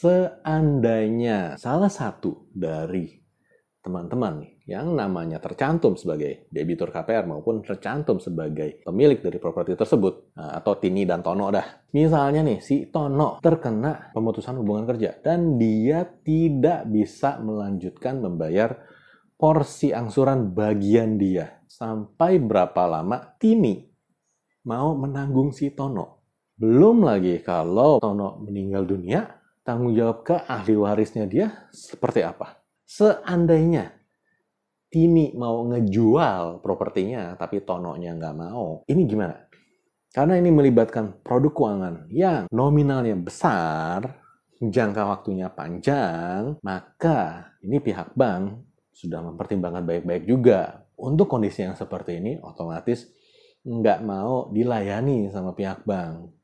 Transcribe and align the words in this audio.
seandainya 0.00 1.60
salah 1.60 1.92
satu 1.92 2.48
dari 2.48 3.20
teman-teman 3.84 4.64
yang 4.64 4.96
namanya 4.96 5.40
tercantum 5.40 5.96
sebagai 5.96 6.48
debitur 6.48 6.88
KPR 6.88 7.28
maupun 7.28 7.60
tercantum 7.60 8.16
sebagai 8.16 8.80
pemilik 8.80 9.20
dari 9.20 9.36
properti 9.36 9.76
tersebut 9.76 10.36
nah, 10.36 10.56
atau 10.56 10.76
Tini 10.80 11.04
dan 11.04 11.20
Tono 11.20 11.52
dah. 11.52 11.88
Misalnya 11.92 12.40
nih 12.44 12.60
si 12.64 12.88
Tono 12.88 13.40
terkena 13.44 14.12
pemutusan 14.12 14.60
hubungan 14.60 14.88
kerja 14.88 15.20
dan 15.20 15.60
dia 15.60 16.04
tidak 16.24 16.88
bisa 16.88 17.40
melanjutkan 17.40 18.20
membayar 18.24 18.80
porsi 19.36 19.92
angsuran 19.92 20.52
bagian 20.52 21.20
dia. 21.20 21.60
Sampai 21.68 22.40
berapa 22.40 22.88
lama 22.88 23.36
Tini 23.36 23.84
mau 24.64 24.96
menanggung 24.96 25.52
si 25.56 25.72
Tono? 25.72 26.20
Belum 26.60 27.00
lagi 27.00 27.40
kalau 27.40 27.96
Tono 27.96 28.36
meninggal 28.44 28.84
dunia, 28.84 29.39
tanggung 29.70 29.94
jawab 29.94 30.26
ke 30.26 30.34
ahli 30.50 30.74
warisnya 30.74 31.30
dia 31.30 31.70
seperti 31.70 32.26
apa? 32.26 32.58
Seandainya 32.82 33.94
Tini 34.90 35.30
mau 35.38 35.62
ngejual 35.70 36.58
propertinya, 36.58 37.38
tapi 37.38 37.62
Tononya 37.62 38.10
nggak 38.18 38.34
mau, 38.34 38.82
ini 38.90 39.06
gimana? 39.06 39.38
Karena 40.10 40.34
ini 40.34 40.50
melibatkan 40.50 41.22
produk 41.22 41.54
keuangan 41.54 42.10
yang 42.10 42.50
nominalnya 42.50 43.14
besar, 43.14 44.18
jangka 44.58 45.06
waktunya 45.06 45.46
panjang, 45.46 46.58
maka 46.66 47.54
ini 47.62 47.78
pihak 47.78 48.18
bank 48.18 48.66
sudah 48.90 49.22
mempertimbangkan 49.22 49.86
baik-baik 49.86 50.26
juga. 50.26 50.82
Untuk 50.98 51.30
kondisi 51.30 51.62
yang 51.62 51.78
seperti 51.78 52.18
ini, 52.18 52.42
otomatis 52.42 53.06
nggak 53.62 54.02
mau 54.02 54.50
dilayani 54.50 55.30
sama 55.30 55.54
pihak 55.54 55.86
bank. 55.86 56.34